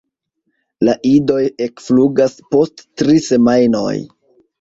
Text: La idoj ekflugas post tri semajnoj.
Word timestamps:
La 0.87 0.93
idoj 1.09 1.41
ekflugas 1.65 2.33
post 2.55 2.81
tri 3.03 3.19
semajnoj. 3.27 3.93